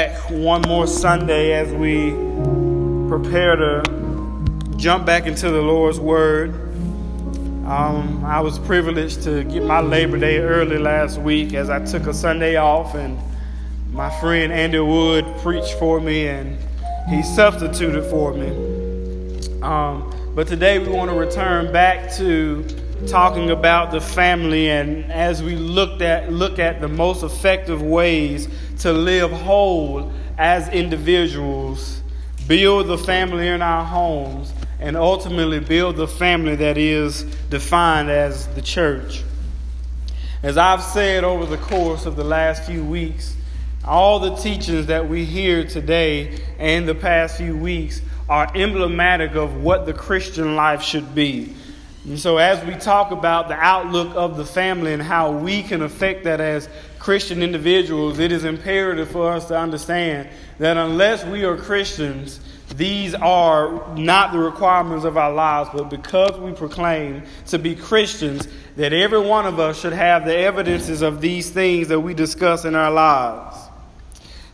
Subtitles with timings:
[0.00, 2.12] back one more Sunday as we
[3.10, 3.82] prepare to
[4.78, 6.54] jump back into the Lord's Word.
[7.66, 12.06] Um, I was privileged to get my Labor Day early last week as I took
[12.06, 13.18] a Sunday off, and
[13.92, 16.56] my friend Andy Wood preached for me and
[17.10, 18.48] he substituted for me.
[19.60, 22.64] Um, but today we want to return back to
[23.06, 28.48] talking about the family and as we looked at look at the most effective ways
[28.80, 32.02] to live whole as individuals,
[32.48, 38.46] build the family in our homes, and ultimately build the family that is defined as
[38.54, 39.22] the church.
[40.42, 43.36] As I've said over the course of the last few weeks,
[43.84, 49.62] all the teachings that we hear today and the past few weeks are emblematic of
[49.62, 51.54] what the Christian life should be.
[52.04, 55.82] And so, as we talk about the outlook of the family and how we can
[55.82, 56.68] affect that as
[56.98, 62.40] Christian individuals, it is imperative for us to understand that unless we are Christians,
[62.74, 68.48] these are not the requirements of our lives, but because we proclaim to be Christians,
[68.76, 72.64] that every one of us should have the evidences of these things that we discuss
[72.64, 73.56] in our lives.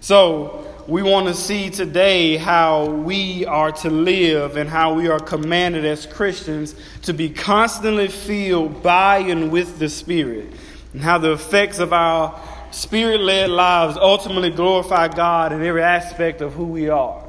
[0.01, 5.19] So, we want to see today how we are to live and how we are
[5.19, 10.47] commanded as Christians to be constantly filled by and with the Spirit,
[10.93, 16.41] and how the effects of our spirit led lives ultimately glorify God in every aspect
[16.41, 17.23] of who we are.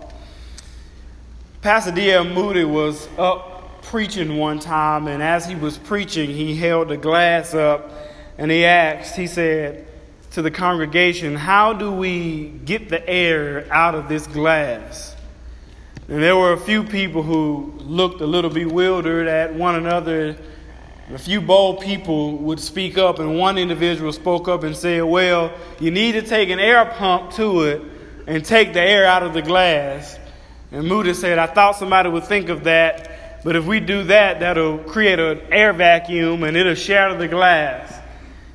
[1.61, 2.25] Pastor D.L.
[2.25, 7.55] Moody was up preaching one time, and as he was preaching, he held a glass
[7.55, 7.91] up
[8.37, 9.87] and he asked, he said,
[10.37, 15.15] to the congregation, how do we get the air out of this glass?
[16.07, 20.37] And there were a few people who looked a little bewildered at one another.
[21.11, 25.51] A few bold people would speak up, and one individual spoke up and said, Well,
[25.79, 27.81] you need to take an air pump to it
[28.27, 30.19] and take the air out of the glass.
[30.71, 34.41] And Moody said, I thought somebody would think of that, but if we do that,
[34.41, 37.96] that'll create an air vacuum and it'll shatter the glass.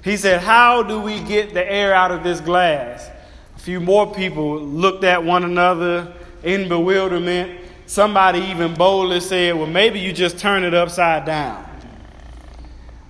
[0.02, 3.08] He said, How do we get the air out of this glass?
[3.56, 7.60] A few more people looked at one another in bewilderment.
[7.86, 11.64] Somebody even boldly said, Well, maybe you just turn it upside down.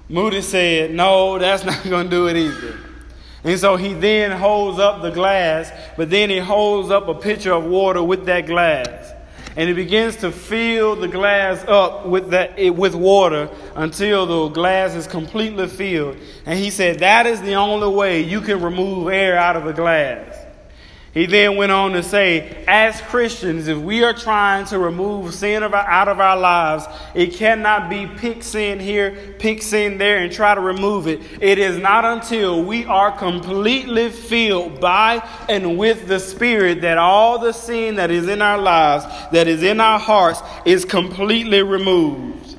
[0.09, 2.79] Moody said, No, that's not going to do it either.
[3.45, 7.53] And so he then holds up the glass, but then he holds up a pitcher
[7.53, 9.12] of water with that glass
[9.57, 14.95] and he begins to fill the glass up with that with water until the glass
[14.95, 16.17] is completely filled.
[16.47, 19.73] And he said that is the only way you can remove air out of a
[19.73, 20.32] glass.
[21.13, 25.63] He then went on to say, as Christians, if we are trying to remove sin
[25.63, 30.19] of our, out of our lives, it cannot be pick sin here, pick sin there,
[30.19, 31.21] and try to remove it.
[31.43, 37.39] It is not until we are completely filled by and with the Spirit that all
[37.39, 42.57] the sin that is in our lives, that is in our hearts, is completely removed.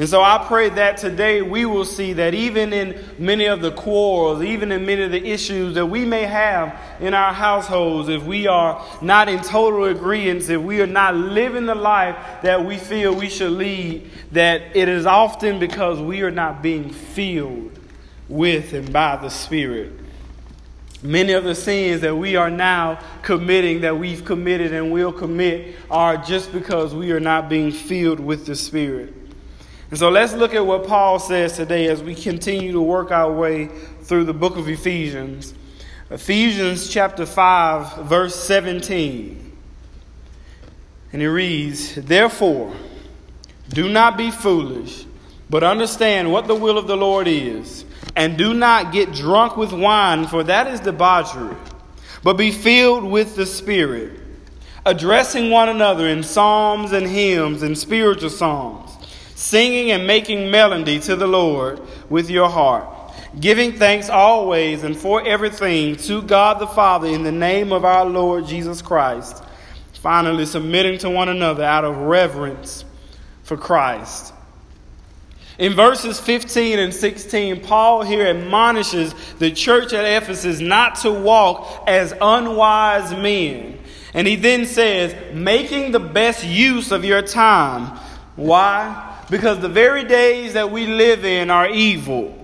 [0.00, 3.70] And so I pray that today we will see that even in many of the
[3.70, 8.22] quarrels, even in many of the issues that we may have in our households, if
[8.22, 12.78] we are not in total agreement, if we are not living the life that we
[12.78, 17.78] feel we should lead, that it is often because we are not being filled
[18.26, 19.92] with and by the Spirit.
[21.02, 25.76] Many of the sins that we are now committing, that we've committed and will commit,
[25.90, 29.19] are just because we are not being filled with the Spirit.
[29.90, 33.32] And so let's look at what Paul says today as we continue to work our
[33.32, 33.66] way
[34.02, 35.52] through the book of Ephesians.
[36.10, 39.56] Ephesians chapter 5, verse 17.
[41.12, 42.72] And it reads, Therefore,
[43.68, 45.06] do not be foolish,
[45.48, 47.84] but understand what the will of the Lord is.
[48.14, 51.56] And do not get drunk with wine, for that is debauchery,
[52.22, 54.20] but be filled with the Spirit,
[54.86, 58.90] addressing one another in psalms and hymns and spiritual songs
[59.40, 61.80] singing and making melody to the Lord
[62.10, 62.86] with your heart,
[63.40, 68.04] giving thanks always and for everything to God the Father in the name of our
[68.04, 69.42] Lord Jesus Christ,
[69.94, 72.84] finally submitting to one another out of reverence
[73.42, 74.34] for Christ.
[75.58, 81.84] In verses 15 and 16, Paul here admonishes the church at Ephesus not to walk
[81.86, 83.78] as unwise men.
[84.12, 87.98] And he then says, making the best use of your time.
[88.36, 89.06] Why?
[89.30, 92.36] Because the very days that we live in are evil.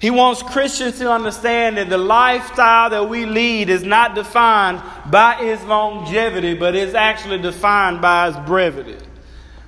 [0.00, 5.40] He wants Christians to understand that the lifestyle that we lead is not defined by
[5.40, 8.96] its longevity, but is actually defined by its brevity.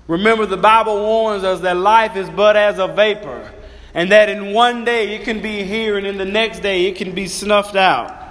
[0.09, 3.51] Remember, the Bible warns us that life is but as a vapor,
[3.95, 6.97] and that in one day it can be here, and in the next day it
[6.97, 8.26] can be snuffed out.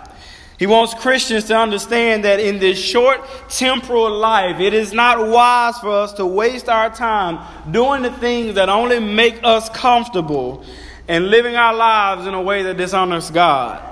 [0.58, 5.78] He wants Christians to understand that in this short temporal life, it is not wise
[5.80, 7.40] for us to waste our time
[7.72, 10.64] doing the things that only make us comfortable
[11.08, 13.84] and living our lives in a way that dishonors God.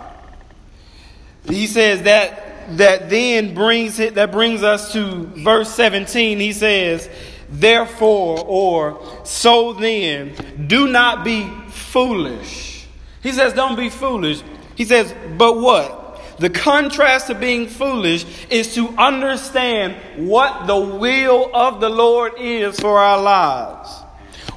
[1.49, 6.39] He says that that then brings it that brings us to verse 17.
[6.39, 7.09] He says,
[7.49, 10.33] Therefore, or so then,
[10.67, 12.87] do not be foolish.
[13.21, 14.41] He says, Don't be foolish.
[14.75, 16.02] He says, But what?
[16.43, 19.95] The contrast to being foolish is to understand
[20.27, 23.89] what the will of the Lord is for our lives.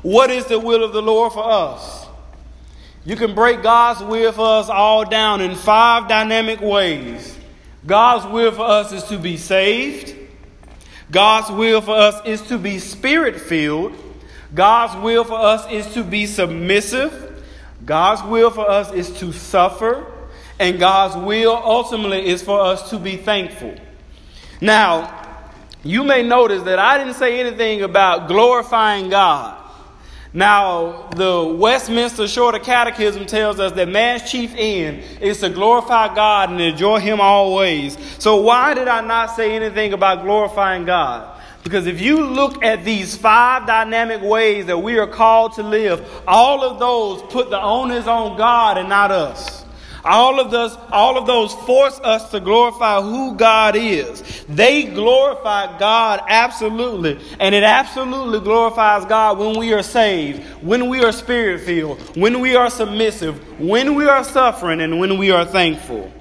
[0.03, 2.09] What is the will of the Lord for us?
[3.05, 7.39] You can break God's will for us all down in five dynamic ways.
[7.87, 10.13] God's will for us is to be saved.
[11.13, 13.95] God's will for us is to be spirit filled.
[14.53, 17.45] God's will for us is to be submissive.
[17.85, 20.15] God's will for us is to suffer.
[20.59, 23.75] And God's will ultimately is for us to be thankful.
[24.61, 25.25] Now,
[25.83, 29.63] you may notice that I didn't say anything about glorifying God.
[30.33, 36.51] Now, the Westminster Shorter Catechism tells us that man's chief end is to glorify God
[36.51, 37.97] and enjoy Him always.
[38.19, 41.41] So, why did I not say anything about glorifying God?
[41.63, 46.07] Because if you look at these five dynamic ways that we are called to live,
[46.27, 49.66] all of those put the onus on God and not us.
[50.07, 54.23] All of those, all of those force us to glorify who God is.
[54.49, 61.03] They glorify God absolutely, and it absolutely glorifies God when we are saved, when we
[61.03, 65.45] are spirit filled, when we are submissive, when we are suffering, and when we are
[65.45, 66.13] thankful.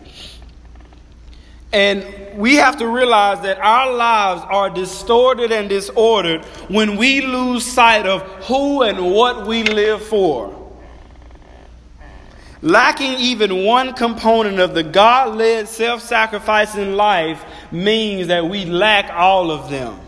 [1.72, 7.66] And we have to realize that our lives are distorted and disordered when we lose
[7.66, 10.65] sight of who and what we live for.
[12.66, 19.12] Lacking even one component of the God led self sacrificing life means that we lack
[19.12, 20.00] all of them.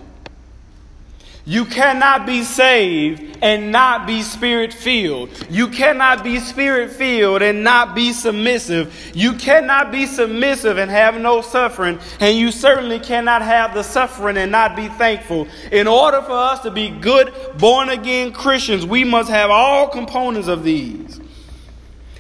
[1.46, 5.30] You cannot be saved and not be spirit filled.
[5.52, 9.12] You cannot be spirit filled and not be submissive.
[9.14, 12.00] You cannot be submissive and have no suffering.
[12.20, 15.48] And you certainly cannot have the suffering and not be thankful.
[15.72, 20.48] In order for us to be good, born again Christians, we must have all components
[20.48, 21.22] of these.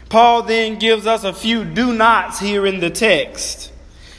[0.09, 3.71] Paul then gives us a few do nots here in the text.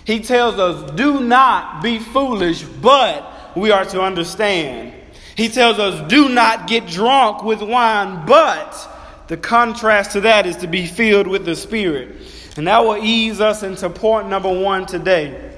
[0.04, 4.94] He tells us, do not be foolish, but we are to understand.
[5.36, 10.56] He tells us, do not get drunk with wine, but the contrast to that is
[10.56, 12.16] to be filled with the Spirit.
[12.56, 15.52] And that will ease us into point number one today.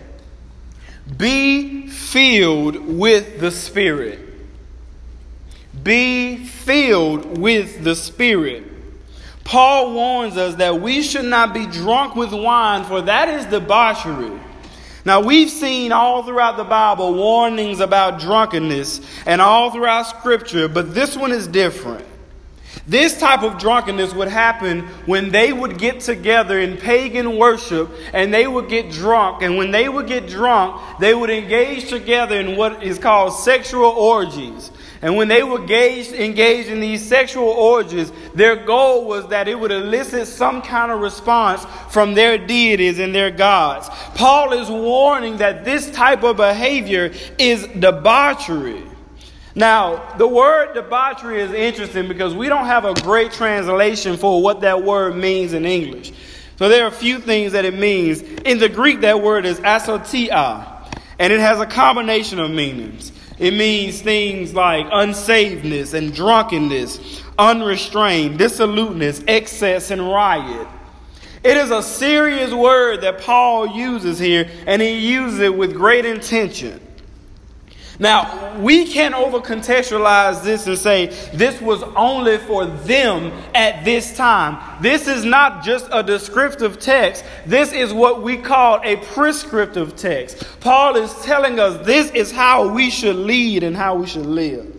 [1.17, 4.19] Be filled with the Spirit.
[5.83, 8.70] Be filled with the Spirit.
[9.45, 14.39] Paul warns us that we should not be drunk with wine, for that is debauchery.
[15.05, 20.95] Now, we've seen all throughout the Bible warnings about drunkenness and all throughout Scripture, but
[20.95, 22.05] this one is different.
[22.87, 28.33] This type of drunkenness would happen when they would get together in pagan worship and
[28.33, 29.43] they would get drunk.
[29.43, 33.85] And when they would get drunk, they would engage together in what is called sexual
[33.85, 34.71] orgies.
[35.03, 39.59] And when they were engaged, engaged in these sexual orgies, their goal was that it
[39.59, 43.89] would elicit some kind of response from their deities and their gods.
[44.15, 48.83] Paul is warning that this type of behavior is debauchery.
[49.55, 54.61] Now, the word debauchery is interesting because we don't have a great translation for what
[54.61, 56.13] that word means in English.
[56.59, 58.21] So there are a few things that it means.
[58.21, 60.87] In the Greek, that word is asotia,
[61.19, 63.13] and it has a combination of meanings.
[63.41, 70.69] It means things like unsavedness and drunkenness, unrestrained, dissoluteness, excess, and riot.
[71.43, 76.05] It is a serious word that Paul uses here, and he uses it with great
[76.05, 76.87] intention.
[78.01, 84.17] Now, we can't over contextualize this and say this was only for them at this
[84.17, 84.83] time.
[84.83, 90.43] This is not just a descriptive text, this is what we call a prescriptive text.
[90.61, 94.75] Paul is telling us this is how we should lead and how we should live.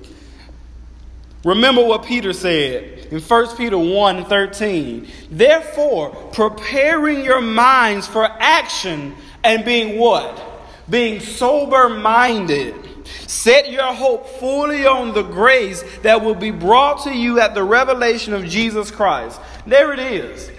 [1.46, 5.08] Remember what Peter said in 1 Peter 1 13.
[5.30, 10.42] Therefore, preparing your minds for action and being what?
[10.90, 12.91] Being sober minded
[13.28, 17.64] Set your hope fully on the grace that will be brought to you at the
[17.64, 19.40] revelation of Jesus Christ.
[19.66, 20.52] There it is.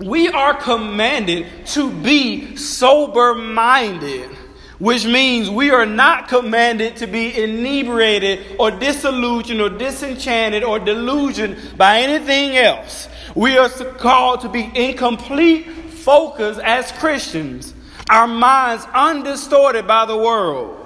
[0.00, 4.30] We are commanded to be sober minded,
[4.78, 11.76] which means we are not commanded to be inebriated or disillusioned or disenchanted or delusioned
[11.76, 13.08] by anything else.
[13.34, 17.74] We are called to be in complete focus as Christians,
[18.08, 20.79] our minds undistorted by the world.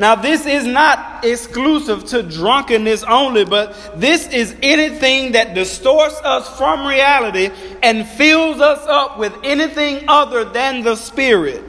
[0.00, 6.56] Now, this is not exclusive to drunkenness only, but this is anything that distorts us
[6.56, 7.50] from reality
[7.82, 11.62] and fills us up with anything other than the Spirit.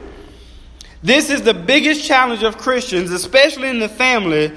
[1.02, 4.50] This is the biggest challenge of Christians, especially in the family,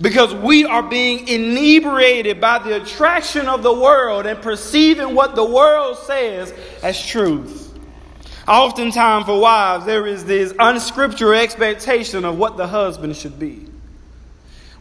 [0.00, 5.44] because we are being inebriated by the attraction of the world and perceiving what the
[5.44, 7.59] world says as truth.
[8.50, 13.64] Oftentimes, for wives, there is this unscriptural expectation of what the husband should be.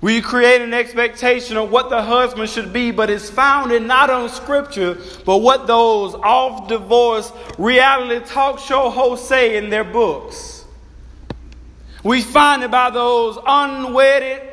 [0.02, 4.28] We create an expectation of what the husband should be, but it's founded not on
[4.30, 10.66] scripture, but what those off divorce reality talk show hosts say in their books.
[12.04, 14.50] We find it by those unwedded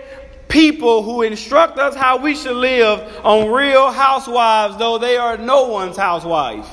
[0.49, 5.69] people who instruct us how we should live on real housewives, though they are no
[5.69, 6.69] one's housewife.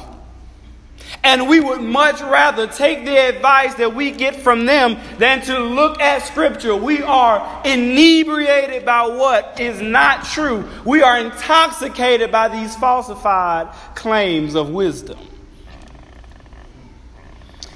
[1.24, 5.58] And we would much rather take the advice that we get from them than to
[5.58, 6.75] look at Scripture.
[6.75, 10.68] We are inebriated by what is not true.
[10.86, 15.18] We are intoxicated by these falsified claims of wisdom.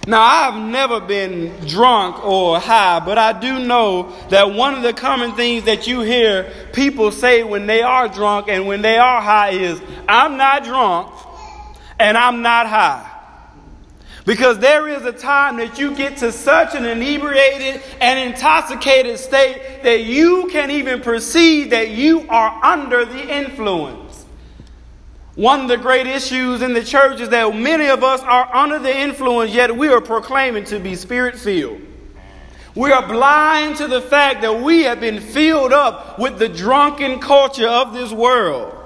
[0.07, 4.93] Now, I've never been drunk or high, but I do know that one of the
[4.93, 9.21] common things that you hear people say when they are drunk and when they are
[9.21, 11.13] high is, I'm not drunk
[11.99, 13.16] and I'm not high.
[14.27, 19.83] Because there is a time that you get to such an inebriated and intoxicated state
[19.83, 24.25] that you can even perceive that you are under the influence.
[25.35, 28.79] One of the great issues in the church is that many of us are under
[28.79, 31.79] the influence, yet we are proclaiming to be spirit filled.
[32.75, 37.21] We are blind to the fact that we have been filled up with the drunken
[37.21, 38.76] culture of this world.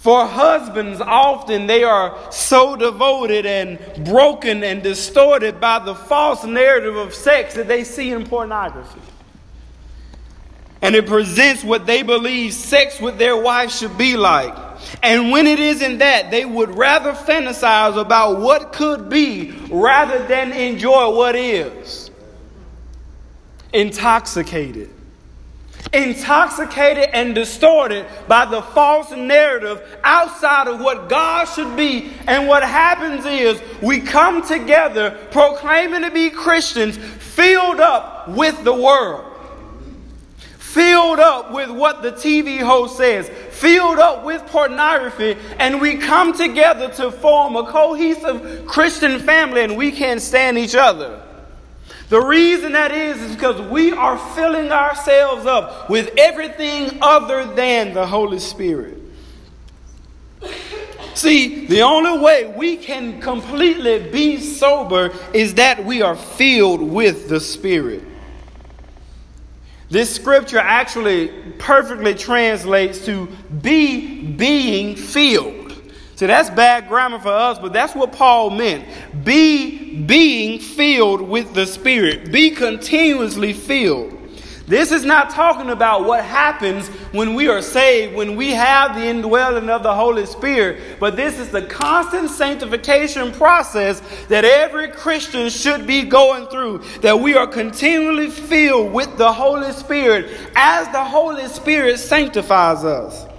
[0.00, 6.96] For husbands, often they are so devoted and broken and distorted by the false narrative
[6.96, 9.00] of sex that they see in pornography
[10.82, 14.54] and it presents what they believe sex with their wife should be like.
[15.02, 20.52] And when it isn't that, they would rather fantasize about what could be rather than
[20.52, 22.10] enjoy what is.
[23.72, 24.90] Intoxicated.
[25.92, 32.12] Intoxicated and distorted by the false narrative outside of what God should be.
[32.26, 38.74] And what happens is we come together proclaiming to be Christians, filled up with the
[38.74, 39.30] world
[40.70, 46.32] filled up with what the TV host says, filled up with pornography, and we come
[46.32, 51.20] together to form a cohesive Christian family and we can't stand each other.
[52.10, 57.94] The reason that is is because we are filling ourselves up with everything other than
[57.94, 58.98] the Holy Spirit.
[61.14, 67.28] See, the only way we can completely be sober is that we are filled with
[67.28, 68.02] the Spirit.
[69.88, 73.28] This scripture actually perfectly translates to
[73.62, 75.59] be being filled.
[76.20, 78.84] So that's bad grammar for us, but that's what Paul meant.
[79.24, 82.30] Be being filled with the Spirit.
[82.30, 84.18] Be continuously filled.
[84.66, 89.06] This is not talking about what happens when we are saved, when we have the
[89.06, 95.48] indwelling of the Holy Spirit, but this is the constant sanctification process that every Christian
[95.48, 101.02] should be going through, that we are continually filled with the Holy Spirit as the
[101.02, 103.29] Holy Spirit sanctifies us.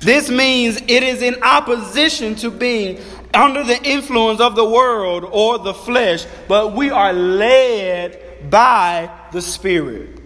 [0.00, 2.98] This means it is in opposition to being
[3.34, 9.42] under the influence of the world or the flesh, but we are led by the
[9.42, 10.18] Spirit.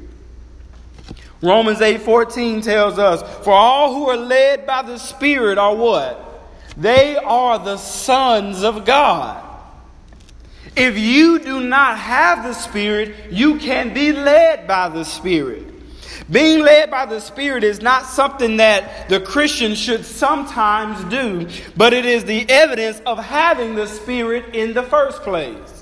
[1.42, 6.20] Romans 8:14 tells us, "For all who are led by the Spirit are what?
[6.76, 9.42] They are the sons of God."
[10.76, 15.73] If you do not have the Spirit, you can be led by the Spirit.
[16.30, 21.92] Being led by the Spirit is not something that the Christian should sometimes do, but
[21.92, 25.74] it is the evidence of having the Spirit in the first place.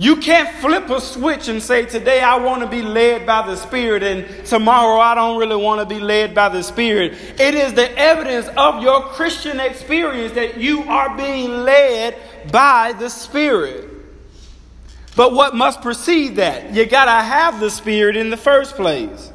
[0.00, 3.56] You can't flip a switch and say, Today I want to be led by the
[3.56, 7.14] Spirit, and tomorrow I don't really want to be led by the Spirit.
[7.40, 12.16] It is the evidence of your Christian experience that you are being led
[12.52, 13.87] by the Spirit.
[15.18, 16.72] But what must precede that?
[16.72, 19.32] You got to have the Spirit in the first place.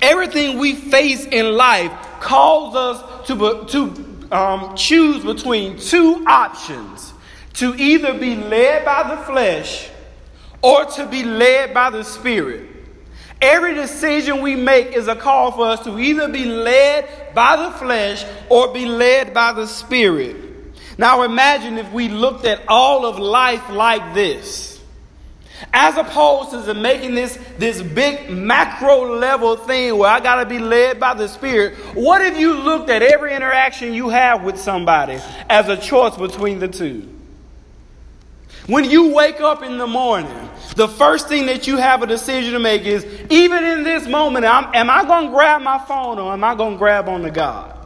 [0.00, 7.12] Everything we face in life calls us to, to um, choose between two options
[7.54, 9.90] to either be led by the flesh
[10.62, 12.70] or to be led by the Spirit.
[13.42, 17.72] Every decision we make is a call for us to either be led by the
[17.72, 20.43] flesh or be led by the Spirit.
[20.96, 24.80] Now imagine if we looked at all of life like this.
[25.72, 30.58] As opposed to making this, this big macro level thing where I got to be
[30.58, 35.18] led by the Spirit, what if you looked at every interaction you have with somebody
[35.48, 37.08] as a choice between the two?
[38.66, 42.54] When you wake up in the morning, the first thing that you have a decision
[42.54, 46.32] to make is even in this moment, am I going to grab my phone or
[46.32, 47.83] am I going to grab on to God?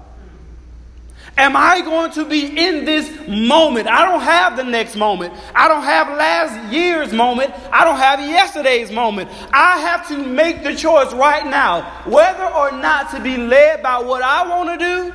[1.38, 3.86] Am I going to be in this moment?
[3.86, 5.32] I don't have the next moment.
[5.54, 7.54] I don't have last year's moment.
[7.72, 9.30] I don't have yesterday's moment.
[9.52, 14.00] I have to make the choice right now whether or not to be led by
[14.00, 15.14] what I want to do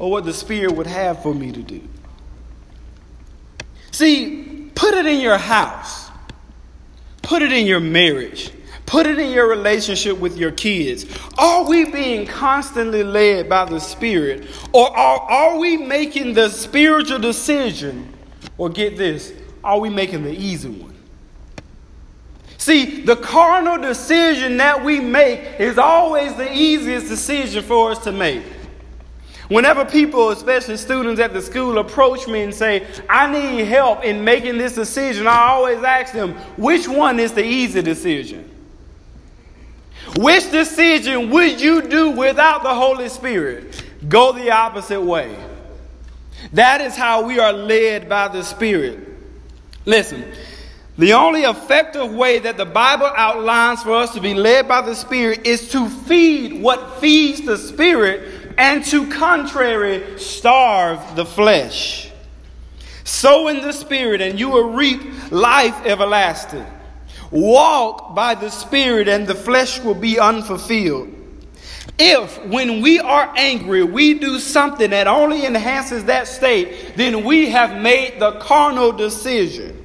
[0.00, 1.80] or what the Spirit would have for me to do.
[3.92, 6.10] See, put it in your house,
[7.22, 8.50] put it in your marriage.
[8.90, 11.06] Put it in your relationship with your kids.
[11.38, 14.48] Are we being constantly led by the Spirit?
[14.72, 18.12] Or are, are we making the spiritual decision?
[18.58, 19.32] Or get this,
[19.62, 20.96] are we making the easy one?
[22.58, 28.10] See, the carnal decision that we make is always the easiest decision for us to
[28.10, 28.42] make.
[29.46, 34.24] Whenever people, especially students at the school, approach me and say, I need help in
[34.24, 38.49] making this decision, I always ask them, which one is the easy decision?
[40.16, 43.84] Which decision would you do without the Holy Spirit?
[44.08, 45.36] Go the opposite way.
[46.52, 48.98] That is how we are led by the Spirit.
[49.84, 50.24] Listen,
[50.98, 54.94] the only effective way that the Bible outlines for us to be led by the
[54.94, 62.10] Spirit is to feed what feeds the Spirit and to contrary starve the flesh.
[63.04, 65.00] Sow in the Spirit and you will reap
[65.30, 66.66] life everlasting.
[67.30, 71.14] Walk by the Spirit, and the flesh will be unfulfilled.
[71.98, 77.50] If, when we are angry, we do something that only enhances that state, then we
[77.50, 79.76] have made the carnal decision.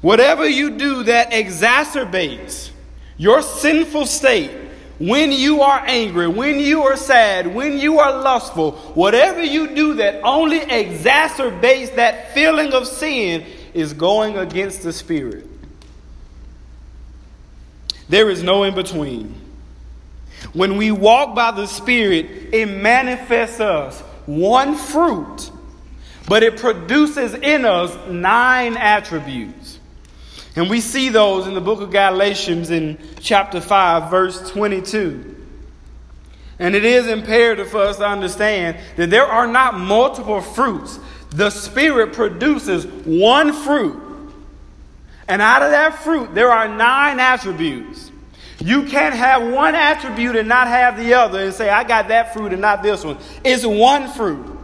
[0.00, 2.70] Whatever you do that exacerbates
[3.16, 4.50] your sinful state,
[4.98, 9.94] when you are angry, when you are sad, when you are lustful, whatever you do
[9.94, 13.44] that only exacerbates that feeling of sin
[13.78, 15.46] is going against the Spirit.
[18.08, 19.34] There is no in between.
[20.52, 25.50] When we walk by the Spirit, it manifests us one fruit,
[26.26, 29.78] but it produces in us nine attributes.
[30.56, 35.36] And we see those in the book of Galatians in chapter 5, verse 22.
[36.58, 40.98] And it is imperative for us to understand that there are not multiple fruits
[41.30, 44.02] the Spirit produces one fruit.
[45.26, 48.10] And out of that fruit, there are nine attributes.
[48.60, 52.32] You can't have one attribute and not have the other and say, I got that
[52.32, 53.18] fruit and not this one.
[53.44, 54.58] It's one fruit.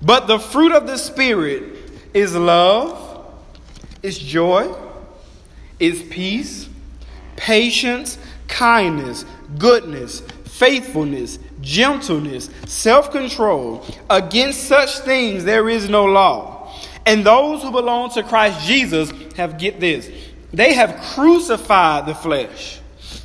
[0.00, 1.76] But the fruit of the Spirit
[2.14, 3.26] is love,
[4.02, 4.74] is joy,
[5.78, 6.68] is peace,
[7.36, 9.24] patience, kindness,
[9.58, 13.84] goodness, faithfulness, gentleness, self control.
[14.08, 16.72] Against such things there is no law.
[17.04, 20.10] And those who belong to Christ Jesus have, get this,
[20.52, 22.80] they have crucified the flesh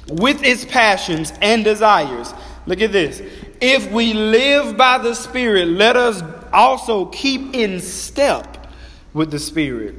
[0.08, 2.34] with its passions and desires.
[2.66, 3.22] Look at this.
[3.62, 8.68] If we live by the Spirit, let us also keep in step
[9.14, 9.96] with the Spirit.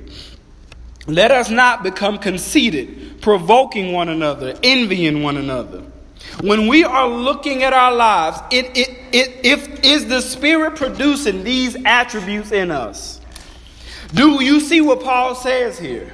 [1.06, 5.82] Let us not become conceited, provoking one another, envying one another.
[6.40, 11.44] When we are looking at our lives, it, it, it, if, is the Spirit producing
[11.44, 13.20] these attributes in us?
[14.12, 16.12] Do you see what Paul says here?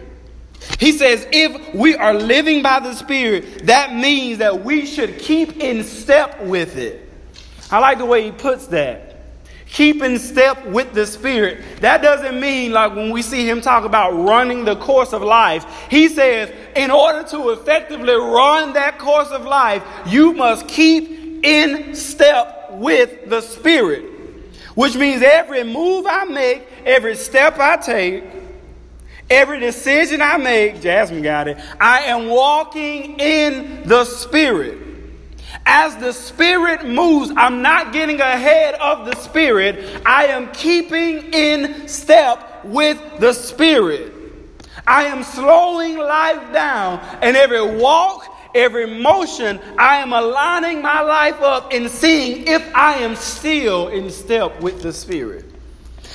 [0.78, 5.56] He says, if we are living by the Spirit, that means that we should keep
[5.56, 7.09] in step with it.
[7.70, 9.09] I like the way he puts that
[9.72, 11.80] keep in step with the Spirit.
[11.80, 15.64] That doesn't mean like when we see him talk about running the course of life.
[15.88, 21.94] He says, in order to effectively run that course of life, you must keep in
[21.94, 24.04] step with the Spirit.
[24.74, 28.24] Which means every move I make, every step I take,
[29.28, 34.89] every decision I make, Jasmine got it, I am walking in the Spirit.
[35.66, 40.02] As the Spirit moves, I'm not getting ahead of the Spirit.
[40.06, 44.12] I am keeping in step with the Spirit.
[44.86, 51.40] I am slowing life down, and every walk, every motion, I am aligning my life
[51.40, 55.46] up and seeing if I am still in step with the Spirit.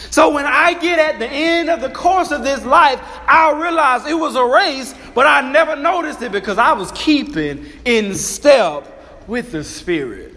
[0.09, 4.05] So when I get at the end of the course of this life, I'll realize
[4.05, 8.94] it was a race, but I never noticed it because I was keeping in step
[9.27, 10.35] with the Spirit.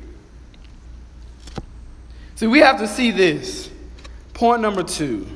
[2.37, 3.68] See, we have to see this.
[4.35, 5.27] Point number two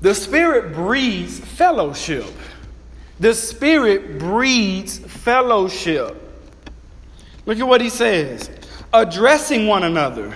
[0.00, 2.26] the Spirit breeds fellowship.
[3.20, 6.18] The Spirit breeds fellowship.
[7.46, 8.50] Look at what he says
[8.92, 10.34] addressing one another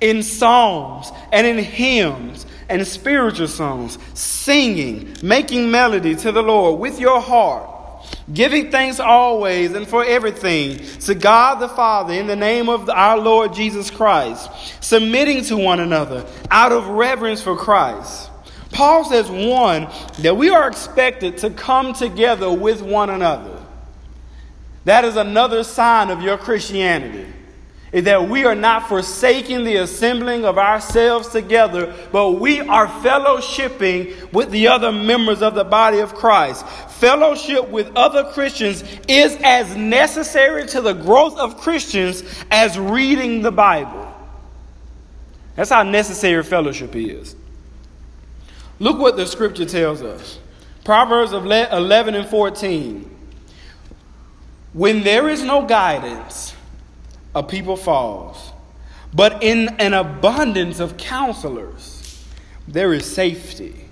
[0.00, 7.00] in psalms and in hymns and spiritual songs, singing, making melody to the Lord with
[7.00, 7.79] your heart
[8.32, 13.18] giving thanks always and for everything to God the Father in the name of our
[13.18, 18.30] Lord Jesus Christ, submitting to one another out of reverence for Christ.
[18.72, 19.88] Paul says, one,
[20.20, 23.60] that we are expected to come together with one another.
[24.84, 27.26] That is another sign of your Christianity
[27.92, 34.32] is that we are not forsaking the assembling of ourselves together, but we are fellowshipping
[34.32, 36.64] with the other members of the body of Christ.
[37.00, 43.50] Fellowship with other Christians is as necessary to the growth of Christians as reading the
[43.50, 44.06] Bible.
[45.56, 47.34] That's how necessary fellowship is.
[48.78, 50.38] Look what the scripture tells us
[50.84, 53.16] Proverbs 11 and 14.
[54.74, 56.54] When there is no guidance,
[57.34, 58.52] a people falls.
[59.14, 62.24] But in an abundance of counselors,
[62.68, 63.86] there is safety.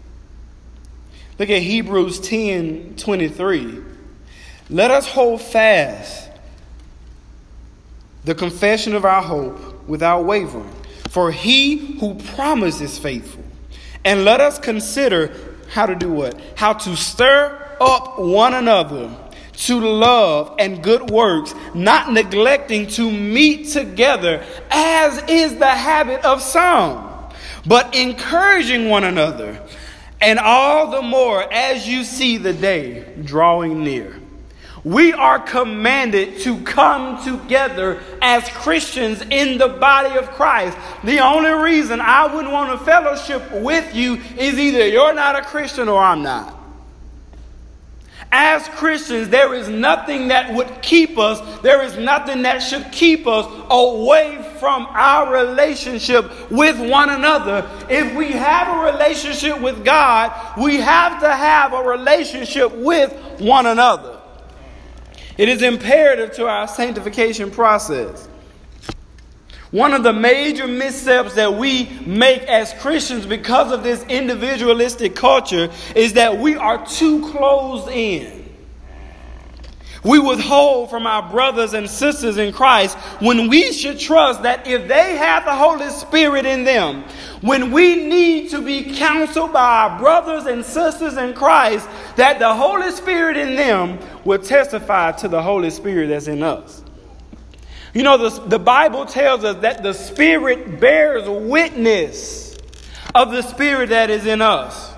[1.39, 3.79] Look at Hebrews 10 23.
[4.71, 6.31] Let us hold fast
[8.25, 10.71] the confession of our hope without wavering,
[11.09, 13.45] for he who promises is faithful.
[14.05, 15.33] And let us consider
[15.71, 16.39] how to do what?
[16.57, 19.15] How to stir up one another
[19.53, 26.41] to love and good works, not neglecting to meet together, as is the habit of
[26.41, 27.29] some,
[27.67, 29.61] but encouraging one another,
[30.21, 34.21] and all the more as you see the day drawing near.
[34.85, 40.77] We are commanded to come together as Christians in the body of Christ.
[41.05, 45.43] The only reason I wouldn't want to fellowship with you is either you're not a
[45.43, 46.58] Christian or I'm not.
[48.31, 53.27] As Christians, there is nothing that would keep us, there is nothing that should keep
[53.27, 57.69] us away from our relationship with one another.
[57.89, 63.65] If we have a relationship with God, we have to have a relationship with one
[63.65, 64.21] another.
[65.39, 68.29] It is imperative to our sanctification process.
[69.71, 75.71] One of the major missteps that we make as Christians because of this individualistic culture
[75.95, 78.39] is that we are too closed in.
[80.05, 84.89] We withhold from our brothers and sisters in Christ when we should trust that if
[84.89, 87.05] they have the Holy Spirit in them,
[87.43, 92.55] when we need to be counseled by our brothers and sisters in Christ, that the
[92.55, 96.83] Holy Spirit in them will testify to the Holy Spirit that's in us.
[97.95, 102.57] You know, the, the Bible tells us that the Spirit bears witness
[103.15, 104.95] of the Spirit that is in us.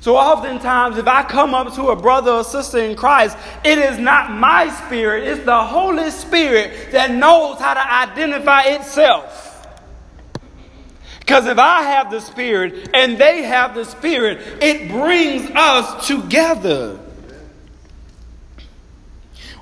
[0.00, 3.98] So oftentimes, if I come up to a brother or sister in Christ, it is
[3.98, 9.66] not my spirit, it's the Holy Spirit that knows how to identify itself.
[11.18, 17.00] Because if I have the Spirit and they have the Spirit, it brings us together.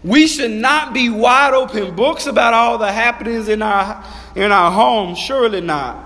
[0.05, 4.05] We should not be wide open books about all the happenings in our,
[4.37, 6.05] in our home, surely not.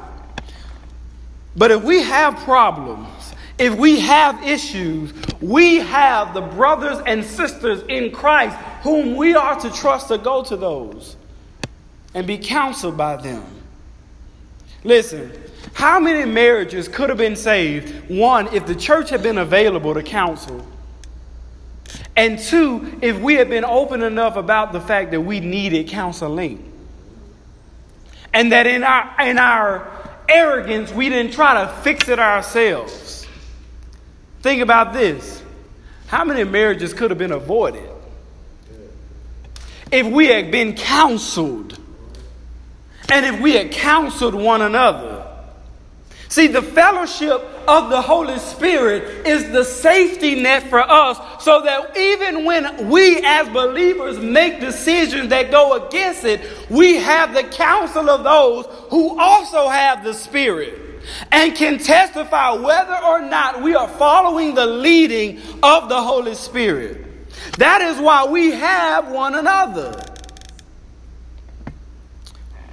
[1.57, 3.09] But if we have problems,
[3.59, 9.59] if we have issues, we have the brothers and sisters in Christ whom we are
[9.59, 11.17] to trust to go to those
[12.15, 13.45] and be counseled by them.
[14.85, 15.33] Listen,
[15.73, 18.09] how many marriages could have been saved?
[18.09, 20.65] One, if the church had been available to counsel.
[22.19, 26.73] And two, if we had been open enough about the fact that we needed counseling.
[28.35, 33.25] And that in our, in our arrogance, we didn't try to fix it ourselves.
[34.41, 35.45] Think about this.
[36.09, 37.89] How many marriages could have been avoided
[39.93, 41.79] if we had been counseled
[43.13, 45.25] and if we had counseled one another?
[46.29, 51.97] See, the fellowship of the Holy Spirit is the safety net for us so that
[51.97, 58.09] even when we as believers make decisions that go against it, we have the counsel
[58.09, 60.75] of those who also have the Spirit
[61.31, 67.05] and can testify whether or not we are following the leading of the Holy Spirit.
[67.59, 70.03] That is why we have one another.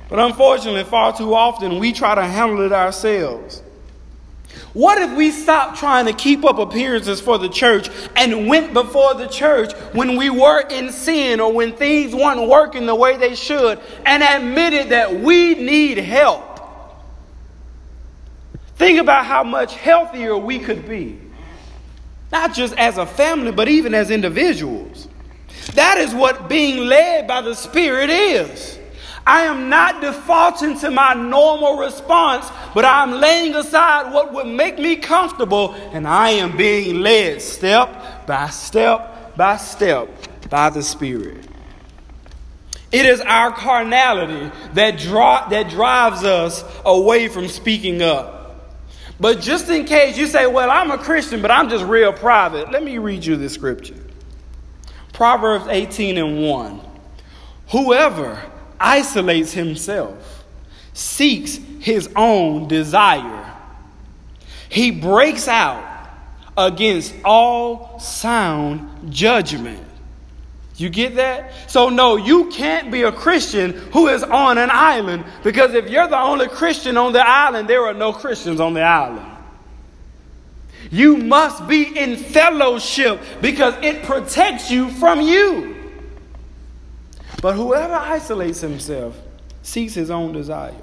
[0.08, 3.62] But unfortunately, far too often we try to handle it ourselves.
[4.76, 9.14] What if we stopped trying to keep up appearances for the church and went before
[9.14, 13.36] the church when we were in sin or when things weren't working the way they
[13.36, 16.60] should and admitted that we need help?
[18.76, 21.22] Think about how much healthier we could be.
[22.34, 25.08] Not just as a family, but even as individuals.
[25.76, 28.78] That is what being led by the Spirit is.
[29.28, 34.78] I am not defaulting to my normal response, but I'm laying aside what would make
[34.78, 40.10] me comfortable, and I am being led step by step by step
[40.50, 41.48] by the Spirit.
[42.92, 48.36] It is our carnality that, draw, that drives us away from speaking up.
[49.20, 52.72] But just in case you say, Well, I'm a Christian, but I'm just real private,
[52.72, 53.96] let me read you the scripture
[55.14, 56.82] Proverbs 18 and 1.
[57.72, 58.42] Whoever
[58.80, 60.44] isolates himself,
[60.94, 63.54] seeks his own desire.
[64.70, 66.10] He breaks out
[66.58, 69.84] against all sound judgment.
[70.78, 71.54] You get that?
[71.68, 76.08] So, no, you can't be a Christian who is on an island because if you're
[76.08, 79.32] the only Christian on the island, there are no Christians on the island.
[80.92, 85.75] You must be in fellowship because it protects you from you.
[87.46, 89.16] But whoever isolates himself
[89.62, 90.74] seeks his own desire.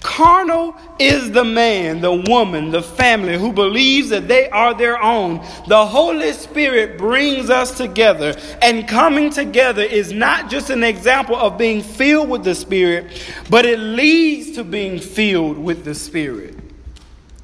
[0.00, 5.44] Carnal is the man, the woman, the family who believes that they are their own.
[5.66, 11.58] The Holy Spirit brings us together, and coming together is not just an example of
[11.58, 16.56] being filled with the Spirit, but it leads to being filled with the Spirit.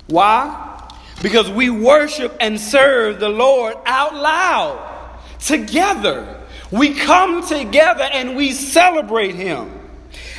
[0.06, 0.88] Why?
[1.22, 6.38] Because we worship and serve the Lord out loud together.
[6.72, 9.78] We come together and we celebrate Him.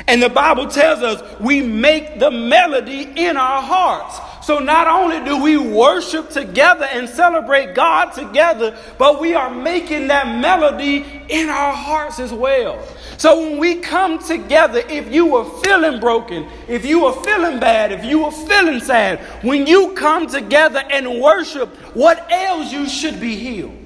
[0.08, 4.20] And the Bible tells us we make the melody in our hearts.
[4.46, 10.08] So not only do we worship together and celebrate God together, but we are making
[10.08, 12.84] that melody in our hearts as well.
[13.18, 17.92] So when we come together, if you were feeling broken, if you were feeling bad,
[17.92, 23.22] if you were feeling sad, when you come together and worship, what ails you should
[23.22, 23.83] be healed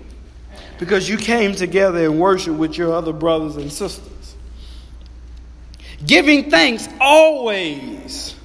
[0.79, 4.35] because you came together and worshiped with your other brothers and sisters.
[6.05, 8.35] Giving thanks always.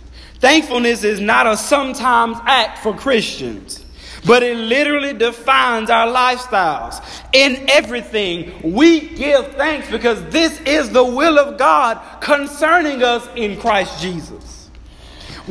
[0.41, 3.85] Thankfulness is not a sometimes act for Christians,
[4.27, 7.01] but it literally defines our lifestyles.
[7.33, 13.61] In everything, we give thanks because this is the will of God concerning us in
[13.61, 14.62] Christ Jesus.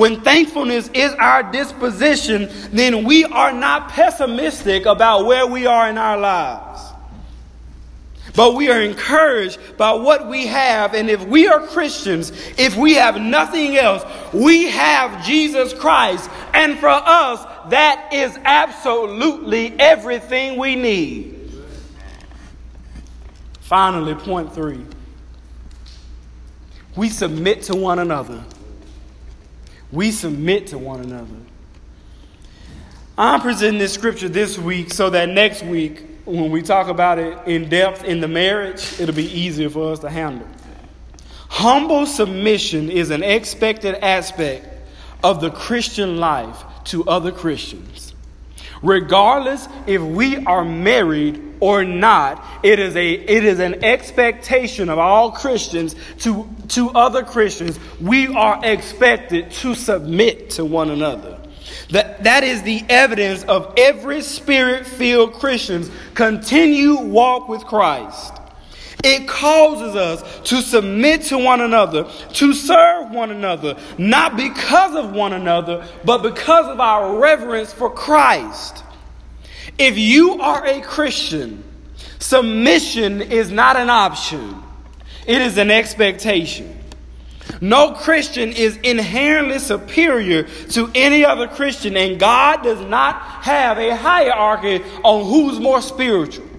[0.02, 6.00] When thankfulness is our disposition, then we are not pessimistic about where we are in
[6.00, 6.82] our lives.
[8.36, 10.96] But we are encouraged by what we have.
[10.96, 16.32] And if we are Christians, if we have nothing else, we have Jesus Christ.
[16.56, 21.62] And for us, that is absolutely everything we need.
[23.60, 24.84] Finally, point three
[26.96, 28.44] we submit to one another.
[29.92, 31.36] We submit to one another.
[33.18, 37.38] I'm presenting this scripture this week so that next week, when we talk about it
[37.46, 40.48] in depth in the marriage, it'll be easier for us to handle.
[41.50, 44.68] Humble submission is an expected aspect
[45.24, 48.11] of the Christian life to other Christians.
[48.82, 54.98] Regardless if we are married or not, it is, a, it is an expectation of
[54.98, 57.80] all Christians to, to other Christians.
[58.00, 61.39] We are expected to submit to one another.
[61.91, 68.41] That, that is the evidence of every spirit filled Christian's continued walk with Christ.
[69.04, 75.12] It causes us to submit to one another, to serve one another, not because of
[75.12, 78.84] one another, but because of our reverence for Christ.
[79.78, 81.64] If you are a Christian,
[82.20, 84.62] submission is not an option,
[85.26, 86.78] it is an expectation.
[87.60, 93.96] No Christian is inherently superior to any other Christian, and God does not have a
[93.96, 96.51] hierarchy on who's more spiritual.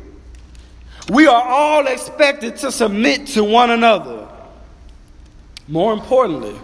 [1.10, 4.28] We are all expected to submit to one another.
[5.68, 6.56] More importantly,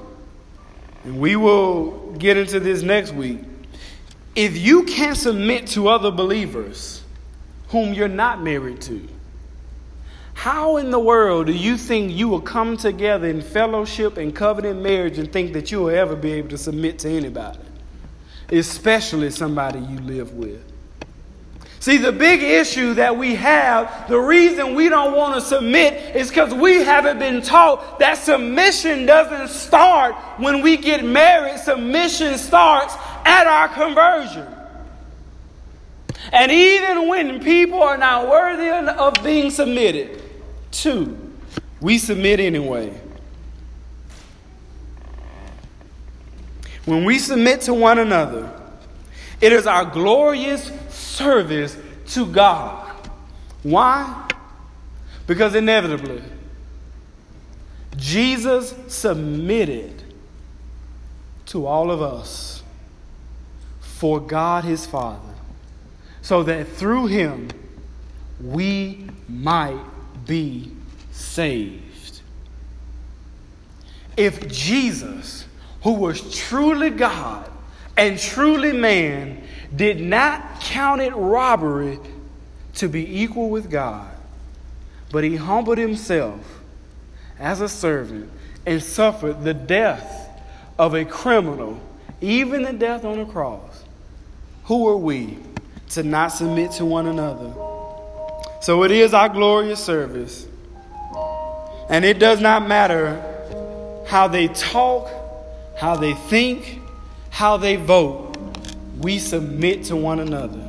[1.05, 3.40] and we will get into this next week,
[4.35, 7.03] if you can't submit to other believers
[7.68, 9.09] whom you're not married to,
[10.35, 14.81] how in the world do you think you will come together in fellowship and covenant
[14.81, 17.59] marriage and think that you will ever be able to submit to anybody,
[18.51, 20.68] especially somebody you live with?
[21.81, 26.29] See, the big issue that we have, the reason we don't want to submit is
[26.29, 31.59] because we haven't been taught that submission doesn't start when we get married.
[31.61, 34.47] Submission starts at our conversion.
[36.33, 40.21] And even when people are not worthy of being submitted
[40.73, 41.17] to,
[41.81, 43.01] we submit anyway.
[46.85, 48.58] When we submit to one another,
[49.40, 51.77] it is our glorious service
[52.09, 52.94] to God.
[53.62, 54.29] Why?
[55.27, 56.22] Because inevitably,
[57.96, 60.03] Jesus submitted
[61.46, 62.62] to all of us
[63.81, 65.35] for God his Father,
[66.22, 67.48] so that through him
[68.40, 69.81] we might
[70.27, 70.72] be
[71.11, 72.20] saved.
[74.16, 75.46] If Jesus,
[75.83, 77.51] who was truly God
[77.99, 79.43] and truly man,
[79.75, 81.99] did not count it robbery
[82.75, 84.09] to be equal with God,
[85.11, 86.41] but he humbled himself
[87.39, 88.31] as a servant
[88.65, 90.31] and suffered the death
[90.79, 91.81] of a criminal,
[92.21, 93.85] even the death on a cross.
[94.65, 95.39] Who are we
[95.91, 97.53] to not submit to one another?
[98.61, 100.47] So it is our glorious service.
[101.91, 105.09] And it does not matter how they talk,
[105.77, 106.81] how they think,
[107.31, 108.37] how they vote.
[108.99, 110.64] We submit to one another.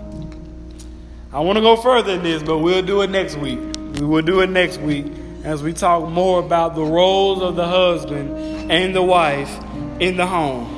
[1.31, 3.59] I want to go further in this, but we'll do it next week.
[3.99, 5.05] We will do it next week
[5.43, 9.51] as we talk more about the roles of the husband and the wife
[9.99, 10.75] in the home.